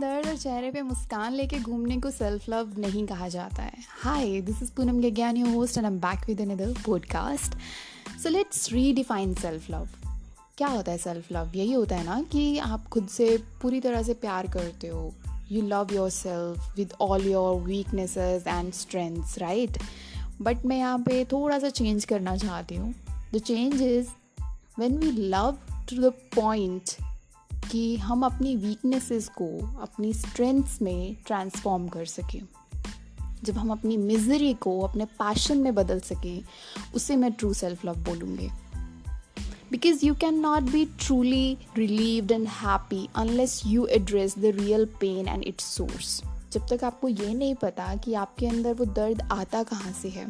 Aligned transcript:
दर्द 0.00 0.26
और 0.26 0.36
चेहरे 0.36 0.70
पे 0.70 0.82
मुस्कान 0.82 1.32
लेके 1.32 1.58
घूमने 1.58 1.96
को 1.96 2.10
सेल्फ 2.10 2.48
लव 2.48 2.72
नहीं 2.78 3.06
कहा 3.06 3.28
जाता 3.28 3.62
है। 3.62 3.84
Hi 4.02 4.40
this 4.40 4.62
is 4.62 4.72
Poonam 4.72 5.00
गज्ञान 5.00 5.36
your 5.36 5.48
host 5.48 5.78
and 5.78 5.86
am 5.86 5.98
back 6.00 6.26
with 6.26 6.40
another 6.40 6.74
podcast 6.86 7.54
so 8.22 8.28
let's 8.28 8.72
redefine 8.72 9.34
self 9.34 9.70
love 9.70 9.88
क्या 10.58 10.68
होता 10.68 10.92
है 10.92 10.98
सेल्फ 10.98 11.32
लव 11.32 11.52
यही 11.54 11.72
होता 11.72 11.96
है 11.96 12.04
ना 12.04 12.20
कि 12.22 12.58
आप 12.58 12.86
खुद 12.88 13.08
से 13.08 13.36
पूरी 13.62 13.80
तरह 13.80 14.02
से 14.02 14.14
प्यार 14.14 14.46
करते 14.46 14.88
हो। 14.88 15.12
You 15.52 15.62
love 15.62 15.88
yourself 16.10 16.76
with 16.76 16.92
all 17.00 17.26
your 17.26 17.60
weaknesses 17.62 18.46
and 18.46 18.72
strengths 18.72 19.38
right 19.38 19.78
but 20.42 20.64
मैं 20.66 20.78
यहाँ 20.78 20.98
पे 20.98 21.24
थोड़ा 21.24 21.58
सा 21.58 21.68
चेंज 21.70 22.04
करना 22.04 22.36
चाहती 22.36 22.74
हूँ। 22.74 22.94
The 23.34 23.38
change 23.38 23.82
is 23.82 24.08
when 24.78 24.98
we 24.98 25.10
love 25.10 25.58
to 25.90 26.02
the 26.02 26.12
point 26.34 26.96
कि 27.70 27.96
हम 27.96 28.24
अपनी 28.26 28.54
वीकनेसेस 28.56 29.28
को 29.28 29.46
अपनी 29.82 30.12
स्ट्रेंथ्स 30.14 30.80
में 30.82 31.16
ट्रांसफॉर्म 31.26 31.88
कर 31.88 32.04
सकें। 32.04 32.40
जब 33.44 33.58
हम 33.58 33.70
अपनी 33.70 33.96
मिजरी 33.96 34.52
को 34.54 34.80
अपने 34.80 35.04
पैशन 35.04 35.58
में 35.58 35.74
बदल 35.74 36.00
सकें, 36.00 36.42
उसे 36.94 37.16
मैं 37.16 37.32
ट्रू 37.32 37.52
सेल्फ 37.54 37.84
लव 37.84 37.96
बोलूँगी। 38.04 38.48
Because 39.70 40.04
you 40.06 40.14
can 40.14 40.38
not 40.38 40.62
be 40.62 40.84
truly 41.00 41.56
relieved 41.78 42.32
and 42.32 42.46
happy 42.48 43.08
unless 43.16 43.60
you 43.66 43.86
address 43.86 44.38
the 44.38 44.52
real 44.56 44.84
pain 45.00 45.28
and 45.28 45.44
its 45.44 45.64
source 45.64 46.20
जब 46.52 46.66
तक 46.70 46.84
आपको 46.84 47.08
ये 47.08 47.34
नहीं 47.34 47.54
पता 47.54 47.94
कि 47.96 48.14
आपके 48.14 48.46
अंदर 48.46 48.74
वो 48.74 48.84
दर्द 48.84 49.22
आता 49.22 49.62
कहाँ 49.62 49.92
से 49.92 50.08
है, 50.08 50.26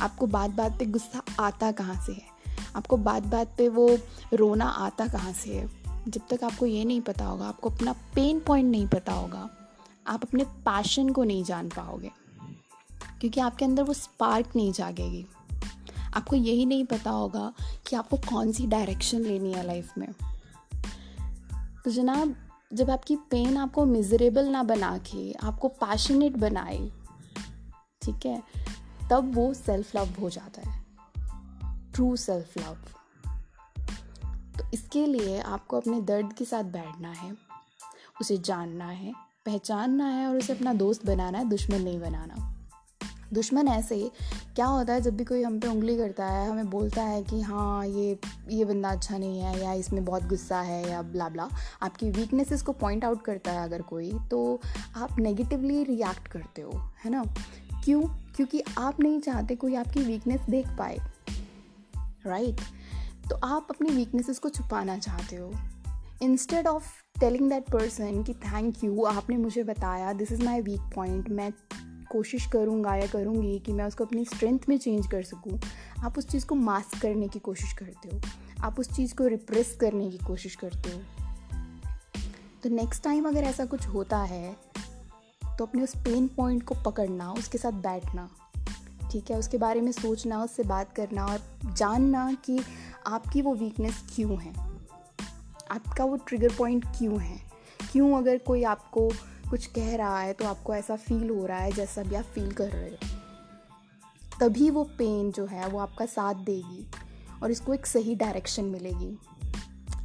आपको 0.00 0.26
बात 0.26 0.50
बात 0.50 0.78
पे 0.78 0.86
गुस्सा 0.86 1.22
आता 1.40 1.72
कहाँ 1.72 2.04
से 2.06 2.12
है, 2.12 2.26
आपको 2.76 2.96
बात 2.96 3.22
बात 3.22 3.54
पे 3.58 3.68
वो 3.68 3.88
रोना 4.34 4.64
आता 4.64 5.06
कहाँ 5.08 5.32
से 5.32 5.54
है 5.54 5.81
जब 6.08 6.20
तक 6.30 6.44
आपको 6.44 6.66
ये 6.66 6.84
नहीं 6.84 7.00
पता 7.00 7.24
होगा, 7.24 7.46
आपको 7.46 7.70
अपना 7.70 7.92
पेन 8.14 8.40
पॉइंट 8.40 8.70
नहीं 8.70 8.86
पता 8.88 9.12
होगा, 9.12 9.48
आप 10.06 10.22
अपने 10.22 10.44
पैशन 10.44 11.08
को 11.08 11.24
नहीं 11.24 11.44
जान 11.44 11.68
पाओगे, 11.68 12.10
क्योंकि 13.20 13.40
आपके 13.40 13.64
अंदर 13.64 13.82
वो 13.82 13.92
स्पार्क 13.92 14.56
नहीं 14.56 14.72
जागेगी। 14.72 15.26
आपको 16.14 16.36
यही 16.36 16.66
नहीं 16.66 16.84
पता 16.84 17.10
होगा 17.10 17.52
कि 17.86 17.96
आपको 17.96 18.16
कौन 18.16 18.52
सी 18.52 18.66
डायरेक्शन 18.66 19.18
लेनी 19.18 19.52
है 19.52 19.66
लाइफ 19.66 19.92
में। 19.98 20.08
तो 21.84 21.90
जनाब, 21.90 22.34
जब 22.72 22.90
आपकी 22.90 23.16
पेन 23.16 23.56
आपको 23.56 23.84
मिजरेबल 23.84 24.48
ना 24.48 24.62
बना 24.62 24.96
के, 24.98 25.32
आपको 25.32 25.68
पैशनेट 25.68 26.36
बनाए, 26.36 26.90
ठीक 28.02 28.26
है, 28.26 28.42
तब 29.10 29.34
वो 29.34 29.54
सेल्फ 29.54 29.96
लव 29.96 30.14
हो 30.20 30.30
जाता 30.30 30.70
है। 30.70 30.84
ट्रू 31.94 32.16
सेल्फ 32.16 32.58
लव 32.58 32.76
तो 34.58 34.64
इसके 34.74 35.06
लिए 35.06 35.40
आपको 35.40 35.76
अपने 35.76 36.00
दर्द 36.00 36.32
के 36.32 36.44
साथ 36.44 36.64
बैठना 36.64 37.08
है, 37.08 37.36
उसे 38.20 38.38
जानना 38.38 38.86
है, 38.86 39.12
पहचानना 39.46 40.06
है 40.06 40.26
और 40.26 40.36
उसे 40.36 40.52
अपना 40.52 40.72
दोस्त 40.72 41.06
बनाना 41.06 41.38
है, 41.38 41.48
दुश्मन 41.48 41.82
नहीं 41.82 42.00
बनाना। 42.00 42.48
दुश्मन 43.32 43.68
ऐसे 43.68 44.10
क्या 44.56 44.66
होता 44.66 44.92
है, 44.92 45.00
जब 45.00 45.16
भी 45.16 45.24
कोई 45.24 45.42
हम 45.42 45.60
पे 45.60 45.68
उंगली 45.68 45.96
करता 45.96 46.26
है, 46.26 46.50
हमें 46.50 46.70
बोलता 46.70 47.02
है 47.02 47.22
कि 47.22 47.40
हाँ 47.40 47.86
ये 47.86 48.18
ये 48.48 48.64
बंदा 48.64 48.88
अच्छा 48.88 49.18
नहीं 49.18 49.40
है 49.40 49.64
या 49.64 49.72
इसमें 49.72 50.04
बहुत 50.04 50.24
गुस्सा 50.24 50.60
है 50.60 50.90
या 50.90 51.02
ब्ला 51.02 51.28
ब्ला 51.28 51.48
आपकी 51.82 52.10
वीकनेसेस 52.10 52.62
को 52.62 52.72
पॉइंट 52.72 53.04
आउट 53.04 53.22
करता 53.22 53.52
है 53.52 53.64
अगर 53.64 53.82
कोई 53.82 54.12
तो 54.30 54.60
आप 54.96 55.18
नेगेटिवली 55.18 55.84
रिएक्ट 55.84 56.28
करते 56.28 56.62
हो, 56.62 56.90
है 57.04 57.10
ना? 57.10 57.24
क्यों? 57.84 58.02
क्योंकि 58.36 58.62
आप 58.78 59.00
नहीं 59.00 59.20
चाहते 59.20 59.56
कोई 59.56 59.74
आपकी 59.74 60.00
वीकनेस 60.00 60.40
देख 60.40 60.68
पाए 60.68 60.98
राइट 62.26 62.56
right? 62.56 62.81
तो 63.30 63.36
आप 63.44 63.66
अपनी 63.70 63.90
वीकनेसेस 63.90 64.38
को 64.38 64.48
छुपाना 64.48 64.98
चाहते 64.98 65.36
हो। 65.36 65.52
Instead 66.22 66.66
of 66.66 66.86
telling 67.20 67.48
that 67.50 67.70
person 67.70 68.22
कि 68.22 68.34
थैंक 68.34 68.84
यू 68.84 69.04
आपने 69.04 69.36
मुझे 69.36 69.62
बताया 69.64 70.12
this 70.12 70.32
is 70.32 70.44
my 70.44 70.60
weak 70.60 70.80
point 70.94 71.28
मैं 71.28 71.52
कोशिश 72.10 72.46
करूँगा 72.46 72.94
या 72.96 73.06
करूँगी 73.06 73.58
कि 73.58 73.72
मैं 73.72 73.84
उसको 73.84 74.04
अपनी 74.04 74.24
स्ट्रेंथ 74.24 74.68
में 74.68 74.76
चेंज 74.78 75.06
कर 75.06 75.22
सकूँ, 75.22 75.58
आप 76.04 76.18
उस 76.18 76.28
चीज़ 76.28 76.46
को 76.46 76.54
मास्क 76.54 77.00
करने 77.02 77.28
की 77.28 77.38
कोशिश 77.38 77.72
करते 77.72 78.08
हो। 78.08 78.20
आप 78.62 78.80
उस 78.80 78.90
चीज़ 78.90 79.14
को 79.14 79.26
रिप्रेस 79.26 79.76
करने 79.80 80.10
की 80.10 80.18
कोशिश 80.18 80.56
करते 80.56 80.90
हो। 80.90 81.00
तो 82.62 82.68
नेक्स्ट 82.68 83.02
टाइम 83.04 83.28
अगर 83.28 83.44
ऐसा 83.44 83.64
कुछ 83.64 83.86
होता 83.86 84.18
है 84.18 84.56
तो 85.42 85.64
अपने 85.66 85.82
उस 85.82 85.94
पेन 85.96 86.28
पॉइंट 86.28 86.62
को 86.62 86.74
पकड़ना, 86.84 87.32
उसके 87.32 87.58
साथ 87.58 87.72
बैठना, 87.82 88.28
ठीक 89.12 89.30
है? 89.30 89.38
उसके 89.38 89.58
बारे 89.58 89.80
में 89.80 89.90
सोचना, 89.92 90.42
उससे 90.44 90.62
बात 90.62 90.92
करना 90.92 91.26
और 91.26 91.40
जानना 91.66 92.32
कि 92.44 92.58
आपकी 93.06 93.42
वो 93.42 93.54
वीकनेस 93.54 94.04
क्यों 94.14 94.40
है? 94.40 94.54
आपका 95.70 96.04
वो 96.04 96.16
ट्रिगर 96.16 96.54
पॉइंट 96.58 96.84
क्यों 96.84 97.20
है? 97.20 97.40
क्यों 97.92 98.18
अगर 98.18 98.38
कोई 98.38 98.62
आपको 98.62 99.10
कुछ 99.50 99.66
कह 99.66 99.96
रहा 99.96 100.20
है 100.20 100.32
तो 100.32 100.44
आपको 100.44 100.74
ऐसा 100.74 100.96
फील 100.96 101.30
हो 101.30 101.46
रहा 101.46 101.58
है 101.58 101.72
जैसा 101.72 102.02
भी 102.02 102.14
आप 102.14 102.24
फील 102.24 102.52
कर 102.52 102.68
रहे 102.68 102.90
हो? 102.90 102.96
तभी 104.40 104.70
वो 104.70 104.84
पेन 104.84 105.32
जो 105.32 105.46
है, 105.46 105.68
वो 105.68 105.78
आपका 105.78 106.06
साथ 106.06 106.34
देगी 106.34 106.90
और 107.42 107.50
इसको 107.50 107.74
एक 107.74 107.86
सही 107.86 108.14
डायरेक्शन 108.14 108.64
मिलेगी। 108.64 109.18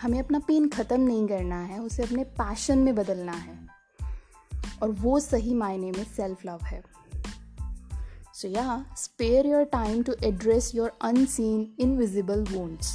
हमें 0.00 0.20
अपना 0.20 0.38
पेन 0.38 0.68
ख़त्म 0.68 1.00
नहीं 1.00 1.28
करना 1.28 1.60
है, 1.60 1.78
उसे 1.78 2.02
अपने 2.02 2.24
पैशन 2.24 2.78
में 2.78 2.94
बदलना 2.94 3.32
है। 3.32 3.68
और 4.82 4.90
वो 4.90 5.20
सही 5.20 5.54
मायने 5.54 5.90
में 5.90 6.04
सेल्फ 6.04 6.46
लव 6.46 6.58
है। 6.62 6.82
So, 8.40 8.48
yeah, 8.48 8.84
spare 8.94 9.44
your 9.44 9.66
time 9.66 10.02
to 10.04 10.12
address 10.26 10.72
your 10.72 10.92
unseen, 11.06 11.64
invisible 11.78 12.44
wounds. 12.52 12.92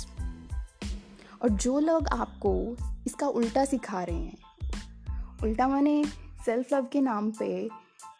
और 1.41 1.49
जो 1.49 1.79
लोग 1.79 2.07
आपको 2.13 2.53
इसका 3.07 3.27
उल्टा 3.27 3.65
सिखा 3.65 4.01
रहे 4.03 4.15
हैं 4.15 4.37
उल्टा 5.43 5.67
माने 5.67 6.03
सेल्फ 6.45 6.73
लव 6.73 6.87
के 6.93 7.01
नाम 7.01 7.29
पे 7.31 7.49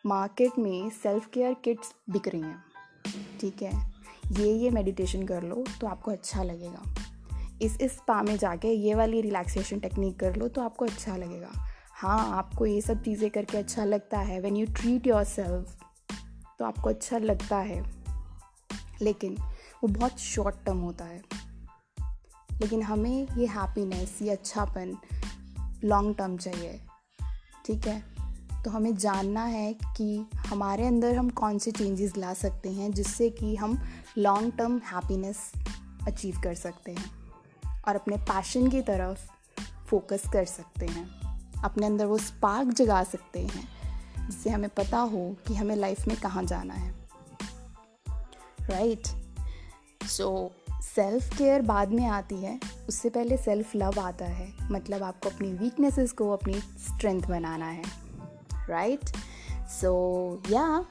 मार्केट 0.06 0.60
में 0.60 0.90
सेल्फ 0.90 1.28
केयर 1.34 1.54
किट्स 1.64 1.94
बिक 2.10 2.28
रही 2.28 2.42
हैं। 2.42 2.64
ठीक 3.42 3.62
है? 3.64 3.72
ये 4.32 4.52
ये 4.54 4.70
मेडिटेशन 4.70 5.26
कर 5.28 5.44
लो 5.44 5.64
तो 5.82 5.88
आपको 5.88 6.12
अच्छा 6.12 6.44
लगेगा। 6.44 6.84
इस 7.62 7.78
इस 7.82 7.92
स्पा 7.92 8.22
में 8.24 8.36
जाके 8.38 8.74
ये 8.74 8.96
वाली 8.96 9.22
रिलैक्सेशन 9.22 9.80
टेक्निक 9.80 10.20
कर 10.20 10.36
लो 10.36 10.48
तो 10.48 10.62
आपको 10.62 10.86
अच्छा 10.86 11.18
लगेगा। 11.18 11.52
हाँ 11.94 12.20
आपको 12.38 12.66
ये 12.66 12.82
सब 12.82 13.04
चीज़ें 13.04 13.30
करके 13.30 13.58
अच्छा 13.58 13.86
लगता 13.86 14.20
है। 14.20 14.40
When 14.42 14.58
you 14.58 14.66
treat 14.82 15.08
your 15.08 15.24
self 15.24 15.76
तो 16.60 16.66
आपको 16.66 16.90
अच्छा 16.90 17.18
लगता 17.18 17.58
है, 17.58 17.84
लेकिन 19.02 19.38
वो 19.84 19.88
बहुत 19.88 20.20
शॉर्ट 20.20 20.56
टर्म 20.66 20.78
होता 20.78 21.06
है। 21.06 21.24
लेकिन 22.62 22.84
हमें 22.84 23.28
ये 23.38 23.46
हैप्पीनेस 23.46 24.20
ये 24.22 24.30
अच्छापन 24.30 24.98
लॉन्ग 25.84 26.18
टर्म 26.18 26.38
चाहिए, 26.38 26.82
ठीक 27.66 27.88
है? 27.88 28.16
तो 28.64 28.72
हमें 28.72 28.98
जानना 28.98 29.44
है 29.44 29.74
कि 29.74 30.26
हमारे 30.38 30.86
अंदर 30.86 31.16
हम 31.16 31.30
कौन 31.30 31.58
से 31.58 31.72
चेंजेस 31.72 32.18
ला 32.18 32.34
सकते 32.34 32.72
हैं 32.72 32.92
जिससे 32.92 33.30
कि 33.30 33.56
हम 33.56 33.84
लॉन्ग 34.18 34.54
टर्म 34.58 34.78
हैप्पीनेस 34.78 35.52
अचीव 36.08 36.42
कर 36.44 36.56
सकते 36.56 36.92
हैं 36.92 37.12
और 37.88 37.96
अपने 37.96 38.18
पैशन 38.18 38.70
की 38.70 38.82
तरफ़ 38.82 39.32
फोकस 39.88 40.24
कर 40.34 40.46
सकते 40.46 40.86
हैं। 40.86 41.26
अपने 41.64 41.86
अंदर 41.86 42.06
वो 42.06 42.18
स्पार्क 42.18 42.70
जगा 42.70 43.04
सकते 43.04 43.40
हैं। 43.40 43.75
जिससे 44.26 44.50
हमें 44.50 44.70
पता 44.70 44.98
हो 44.98 45.36
कि 45.48 45.56
हमें 45.56 45.76
लाइफ 45.76 46.08
में 46.08 46.18
कहाँ 46.18 46.44
जाना 46.44 46.74
है। 46.74 46.94
राइट 48.62 49.08
सो 50.06 50.52
सेल्फ 50.72 51.38
केयर 51.38 51.62
बाद 51.62 51.90
में 51.90 52.08
आती 52.08 52.36
है। 52.36 52.60
उससे 52.90 53.10
पहले 53.10 53.38
सेल्फ 53.38 53.76
लव 53.76 54.00
आता 54.00 54.26
है। 54.26 54.72
मतलब 54.72 55.04
आपको 55.04 55.30
अपनी 55.30 55.54
वीकनेसेस 55.54 56.12
को 56.12 56.32
अपनी 56.32 56.54
स्ट्रेंथ 56.60 57.22
बनाना 57.22 57.66
है। 57.66 57.84
Right 58.70 59.06
so 59.52 60.44
yeah 60.50 60.86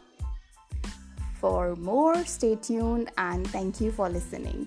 for 1.40 1.74
more 1.74 2.22
stay 2.22 2.56
tune 2.56 3.00
and 3.00 3.54
thank 3.54 3.82
you 3.82 3.92
for 3.92 4.10
listening 4.10 4.66